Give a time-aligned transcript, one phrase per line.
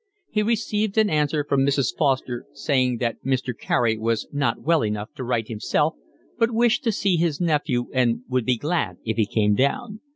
[0.31, 1.93] He received an answer from Mrs.
[1.95, 3.55] Foster, saying that Mr.
[3.55, 5.93] Carey was not well enough to write himself,
[6.39, 9.99] but wished to see his nephew and would be glad if he came down.